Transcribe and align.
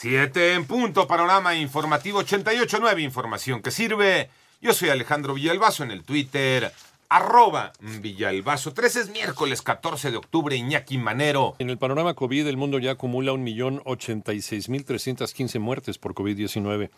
Siete 0.00 0.54
en 0.54 0.64
punto, 0.64 1.06
panorama 1.06 1.54
informativo 1.54 2.22
88.9, 2.22 3.02
información 3.02 3.60
que 3.60 3.70
sirve. 3.70 4.30
Yo 4.62 4.72
soy 4.72 4.88
Alejandro 4.88 5.34
Villalbazo 5.34 5.84
en 5.84 5.90
el 5.90 6.04
Twitter, 6.04 6.72
arroba 7.10 7.74
Villalbazo. 8.00 8.72
13 8.72 9.00
es 9.00 9.10
miércoles 9.10 9.60
14 9.60 10.10
de 10.10 10.16
octubre, 10.16 10.56
Iñaki 10.56 10.96
Manero. 10.96 11.54
En 11.58 11.68
el 11.68 11.76
panorama 11.76 12.14
COVID, 12.14 12.46
el 12.46 12.56
mundo 12.56 12.78
ya 12.78 12.92
acumula 12.92 13.32
1.086.315 13.32 15.60
muertes 15.60 15.98
por 15.98 16.14
COVID-19. 16.14 16.88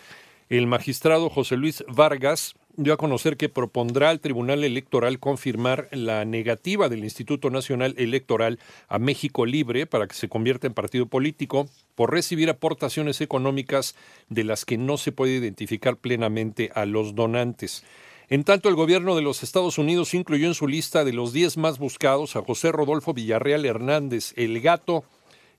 El 0.49 0.69
magistrado 0.69 1.31
José 1.31 1.57
Luis 1.57 1.85
Vargas 1.89 2.55
dio 2.77 2.93
a 2.93 2.97
conocer 2.97 3.37
que 3.37 3.49
propondrá 3.49 4.11
al 4.11 4.21
Tribunal 4.21 4.65
Electoral 4.65 5.19
confirmar 5.19 5.89
la 5.93 6.25
negativa 6.25 6.89
del 6.89 7.05
Instituto 7.05 7.51
Nacional 7.51 7.95
Electoral 7.97 8.59
a 8.89 8.99
México 8.99 9.47
Libre 9.47 9.87
para 9.87 10.07
que 10.07 10.15
se 10.15 10.29
convierta 10.29 10.67
en 10.67 10.75
partido 10.75 11.07
político 11.07 11.69
por 11.95 12.13
recibir 12.13 12.51
aportaciones 12.51 13.21
económicas 13.21 13.97
de 14.29 14.45
las 14.45 14.65
que 14.65 14.79
no 14.79 14.99
se 14.99 15.13
puede 15.13 15.37
identificar 15.37 15.97
plenamente 15.97 16.71
a 16.75 16.85
los 16.85 17.15
donantes. 17.15 17.85
En 18.29 18.43
tanto, 18.43 18.69
el 18.69 18.75
gobierno 18.75 19.15
de 19.15 19.23
los 19.23 19.43
Estados 19.43 19.79
Unidos 19.79 20.13
incluyó 20.13 20.49
en 20.49 20.55
su 20.55 20.67
lista 20.67 21.05
de 21.05 21.13
los 21.13 21.33
10 21.33 21.59
más 21.59 21.79
buscados 21.79 22.35
a 22.35 22.43
José 22.43 22.73
Rodolfo 22.73 23.15
Villarreal 23.15 23.65
Hernández, 23.65 24.33
el 24.37 24.61
gato, 24.61 25.05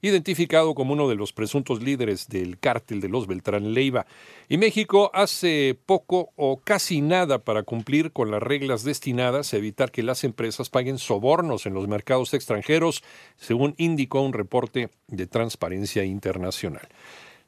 identificado 0.01 0.75
como 0.75 0.93
uno 0.93 1.07
de 1.09 1.15
los 1.15 1.33
presuntos 1.33 1.81
líderes 1.81 2.27
del 2.27 2.59
cártel 2.59 3.01
de 3.01 3.09
los 3.09 3.27
Beltrán 3.27 3.73
Leiva. 3.73 4.05
Y 4.49 4.57
México 4.57 5.11
hace 5.13 5.77
poco 5.85 6.31
o 6.35 6.61
casi 6.61 7.01
nada 7.01 7.39
para 7.39 7.63
cumplir 7.63 8.11
con 8.11 8.31
las 8.31 8.43
reglas 8.43 8.83
destinadas 8.83 9.53
a 9.53 9.57
evitar 9.57 9.91
que 9.91 10.03
las 10.03 10.23
empresas 10.23 10.69
paguen 10.69 10.97
sobornos 10.97 11.65
en 11.65 11.73
los 11.73 11.87
mercados 11.87 12.33
extranjeros, 12.33 13.03
según 13.37 13.73
indicó 13.77 14.21
un 14.21 14.33
reporte 14.33 14.89
de 15.07 15.27
Transparencia 15.27 16.03
Internacional. 16.03 16.87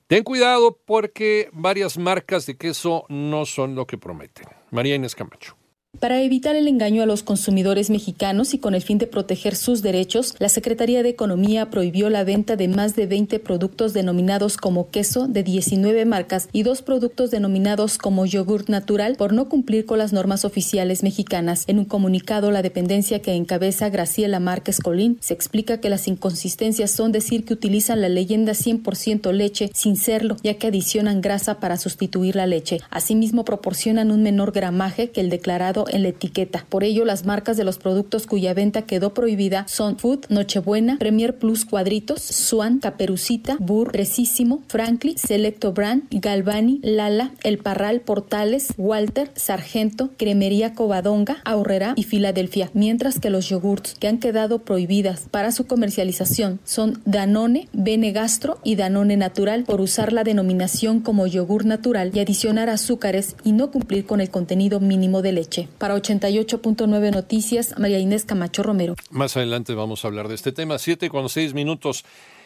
Ten 0.07 0.23
cuidado 0.23 0.75
porque 0.85 1.49
varias 1.53 1.99
marcas 1.99 2.47
de 2.47 2.57
queso 2.57 3.05
no 3.09 3.45
son 3.45 3.75
lo 3.75 3.85
que 3.85 3.99
prometen. 3.99 4.47
María 4.71 4.95
Inés 4.95 5.13
Camacho. 5.13 5.58
Para 5.99 6.21
evitar 6.21 6.55
el 6.55 6.69
engaño 6.69 7.03
a 7.03 7.05
los 7.05 7.23
consumidores 7.23 7.89
mexicanos 7.89 8.53
y 8.53 8.57
con 8.57 8.73
el 8.73 8.81
fin 8.81 8.97
de 8.99 9.07
proteger 9.07 9.57
sus 9.57 9.81
derechos, 9.81 10.33
la 10.39 10.47
Secretaría 10.47 11.03
de 11.03 11.09
Economía 11.09 11.69
prohibió 11.69 12.09
la 12.09 12.23
venta 12.23 12.55
de 12.55 12.69
más 12.69 12.95
de 12.95 13.05
20 13.05 13.37
productos 13.39 13.91
denominados 13.91 14.55
como 14.55 14.91
queso 14.91 15.27
de 15.27 15.43
19 15.43 16.05
marcas 16.05 16.47
y 16.53 16.63
dos 16.63 16.81
productos 16.81 17.31
denominados 17.31 17.97
como 17.97 18.25
yogurt 18.25 18.69
natural 18.69 19.17
por 19.17 19.33
no 19.33 19.49
cumplir 19.49 19.85
con 19.85 19.97
las 19.97 20.13
normas 20.13 20.45
oficiales 20.45 21.03
mexicanas. 21.03 21.65
En 21.67 21.79
un 21.79 21.85
comunicado, 21.85 22.49
la 22.49 22.61
dependencia 22.61 23.21
que 23.21 23.33
encabeza 23.33 23.89
Graciela 23.89 24.39
Márquez 24.39 24.79
Colín 24.79 25.17
se 25.19 25.33
explica 25.33 25.81
que 25.81 25.89
las 25.89 26.07
inconsistencias 26.07 26.91
son 26.91 27.11
decir 27.11 27.43
que 27.43 27.53
utilizan 27.53 27.99
la 27.99 28.07
leyenda 28.07 28.53
100% 28.53 29.33
leche 29.33 29.69
sin 29.73 29.97
serlo, 29.97 30.37
ya 30.43 30.53
que 30.53 30.67
adicionan 30.67 31.19
grasa 31.19 31.59
para 31.59 31.75
sustituir 31.75 32.37
la 32.37 32.47
leche. 32.47 32.79
Asimismo, 32.89 33.43
proporcionan 33.43 34.11
un 34.11 34.23
menor 34.23 34.53
gramaje 34.53 35.09
que 35.09 35.19
el 35.19 35.29
declarado 35.29 35.87
en 35.91 36.03
la 36.03 36.09
etiqueta. 36.09 36.65
Por 36.69 36.83
ello, 36.83 37.05
las 37.05 37.25
marcas 37.25 37.57
de 37.57 37.63
los 37.63 37.77
productos 37.77 38.27
cuya 38.27 38.53
venta 38.53 38.83
quedó 38.83 39.13
prohibida 39.13 39.65
son 39.67 39.97
Food, 39.97 40.25
Nochebuena, 40.29 40.97
Premier 40.97 41.37
Plus 41.37 41.65
Cuadritos, 41.65 42.21
Swan, 42.21 42.79
Caperucita, 42.79 43.57
Burr, 43.59 43.91
Precisísimo, 43.91 44.61
Franklin, 44.67 45.17
Selecto 45.17 45.73
Brand, 45.73 46.03
Galvani, 46.11 46.79
Lala, 46.83 47.31
El 47.43 47.57
Parral, 47.57 48.01
Portales, 48.01 48.73
Walter, 48.77 49.31
Sargento, 49.35 50.09
Cremería 50.17 50.73
Covadonga, 50.73 51.37
Aurrera 51.45 51.93
y 51.95 52.03
Filadelfia, 52.03 52.69
mientras 52.73 53.19
que 53.19 53.29
los 53.29 53.49
yogurts 53.49 53.95
que 53.95 54.07
han 54.07 54.19
quedado 54.19 54.59
prohibidas 54.59 55.27
para 55.31 55.51
su 55.51 55.65
comercialización 55.67 56.59
son 56.63 57.01
Danone, 57.05 57.67
Bene 57.73 58.11
Gastro 58.11 58.59
y 58.63 58.75
Danone 58.75 59.17
Natural 59.17 59.63
por 59.63 59.81
usar 59.81 60.13
la 60.13 60.23
denominación 60.23 60.99
como 61.01 61.27
yogur 61.27 61.65
natural 61.65 62.11
y 62.13 62.19
adicionar 62.19 62.69
azúcares 62.69 63.35
y 63.43 63.51
no 63.51 63.71
cumplir 63.71 64.05
con 64.05 64.21
el 64.21 64.29
contenido 64.29 64.79
mínimo 64.79 65.21
de 65.21 65.31
leche. 65.31 65.67
Para 65.79 65.95
88.9 65.95 67.11
Noticias, 67.11 67.79
María 67.79 67.99
Inés 67.99 68.25
Camacho 68.25 68.63
Romero. 68.63 68.95
Más 69.11 69.37
adelante 69.37 69.73
vamos 69.73 70.03
a 70.03 70.09
hablar 70.09 70.27
de 70.27 70.35
este 70.35 70.51
tema. 70.51 70.77
Siete 70.77 71.09
con 71.09 71.29
seis 71.29 71.53
minutos. 71.53 72.03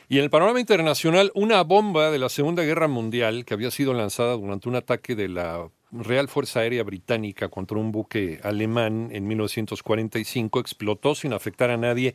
Y 0.07 0.19
en 0.19 0.25
el 0.25 0.29
panorama 0.29 0.59
internacional, 0.59 1.31
una 1.33 1.63
bomba 1.63 2.11
de 2.11 2.19
la 2.19 2.29
Segunda 2.29 2.61
Guerra 2.61 2.87
Mundial 2.87 3.43
que 3.43 3.55
había 3.55 3.71
sido 3.71 3.95
lanzada 3.95 4.33
durante 4.33 4.69
un 4.69 4.75
ataque 4.75 5.15
de 5.15 5.29
la 5.29 5.67
Real 5.91 6.27
Fuerza 6.27 6.59
Aérea 6.59 6.83
Británica 6.83 7.49
contra 7.49 7.79
un 7.79 7.91
buque 7.91 8.39
alemán 8.43 9.09
en 9.11 9.27
1945 9.27 10.59
explotó 10.59 11.15
sin 11.15 11.33
afectar 11.33 11.71
a 11.71 11.77
nadie 11.77 12.13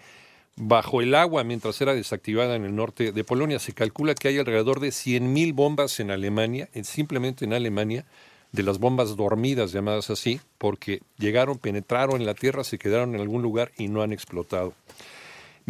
bajo 0.54 1.00
el 1.00 1.14
agua 1.14 1.44
mientras 1.44 1.80
era 1.80 1.94
desactivada 1.94 2.54
en 2.54 2.64
el 2.64 2.76
norte 2.76 3.10
de 3.10 3.24
Polonia. 3.24 3.58
Se 3.58 3.72
calcula 3.72 4.14
que 4.14 4.28
hay 4.28 4.38
alrededor 4.38 4.78
de 4.78 4.88
100.000 4.88 5.52
bombas 5.54 5.98
en 5.98 6.12
Alemania, 6.12 6.68
simplemente 6.82 7.44
en 7.44 7.54
Alemania, 7.54 8.04
de 8.52 8.62
las 8.62 8.78
bombas 8.78 9.16
dormidas, 9.16 9.72
llamadas 9.72 10.10
así, 10.10 10.40
porque 10.58 11.00
llegaron, 11.18 11.58
penetraron 11.58 12.20
en 12.20 12.26
la 12.26 12.34
Tierra, 12.34 12.64
se 12.64 12.78
quedaron 12.78 13.14
en 13.14 13.20
algún 13.20 13.42
lugar 13.42 13.72
y 13.76 13.88
no 13.88 14.02
han 14.02 14.12
explotado. 14.12 14.74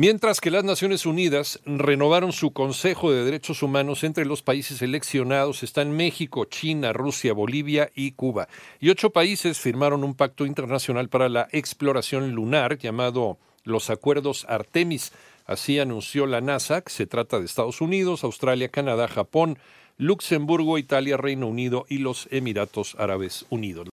Mientras 0.00 0.40
que 0.40 0.52
las 0.52 0.62
Naciones 0.62 1.06
Unidas 1.06 1.58
renovaron 1.66 2.30
su 2.30 2.52
Consejo 2.52 3.10
de 3.10 3.24
Derechos 3.24 3.64
Humanos 3.64 4.04
entre 4.04 4.26
los 4.26 4.42
países 4.42 4.78
seleccionados 4.78 5.64
están 5.64 5.90
México, 5.90 6.44
China, 6.44 6.92
Rusia, 6.92 7.32
Bolivia 7.32 7.90
y 7.96 8.12
Cuba. 8.12 8.46
Y 8.78 8.90
ocho 8.90 9.10
países 9.10 9.58
firmaron 9.58 10.04
un 10.04 10.14
pacto 10.14 10.46
internacional 10.46 11.08
para 11.08 11.28
la 11.28 11.48
exploración 11.50 12.30
lunar 12.30 12.78
llamado 12.78 13.38
los 13.64 13.90
Acuerdos 13.90 14.46
Artemis. 14.48 15.10
Así 15.46 15.80
anunció 15.80 16.26
la 16.26 16.40
NASA, 16.40 16.82
que 16.82 16.92
se 16.92 17.06
trata 17.06 17.40
de 17.40 17.46
Estados 17.46 17.80
Unidos, 17.80 18.22
Australia, 18.22 18.68
Canadá, 18.68 19.08
Japón, 19.08 19.58
Luxemburgo, 20.00 20.78
Italia, 20.78 21.16
Reino 21.16 21.48
Unido 21.48 21.84
y 21.88 21.98
los 21.98 22.28
Emiratos 22.30 22.94
Árabes 23.00 23.46
Unidos. 23.50 23.84